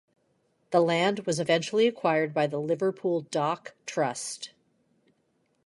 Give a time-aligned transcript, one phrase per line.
[0.71, 4.49] The land was eventually acquired by the Liverpool Dock Trust.